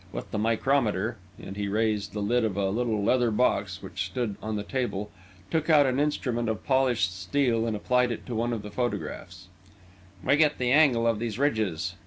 With 0.11 0.31
the 0.31 0.39
micrometer," 0.39 1.17
and 1.39 1.55
he 1.55 1.67
raised 1.67 2.13
the 2.13 2.23
lid 2.23 2.43
of 2.43 2.57
a 2.57 2.71
little 2.71 3.03
leather 3.03 3.29
box 3.29 3.83
which 3.83 4.07
stood 4.07 4.35
on 4.41 4.55
the 4.55 4.63
table, 4.63 5.11
took 5.51 5.69
out 5.69 5.85
an 5.85 5.99
instrument 5.99 6.49
of 6.49 6.65
polished 6.65 7.15
steel 7.15 7.67
and 7.67 7.75
applied 7.75 8.11
it 8.11 8.25
to 8.25 8.33
one 8.33 8.51
of 8.51 8.63
the 8.63 8.71
photographs, 8.71 9.47
"we 10.23 10.37
get 10.37 10.57
the 10.57 10.71
angle 10.71 11.05
of 11.05 11.19
these 11.19 11.37
ridges. 11.37 11.93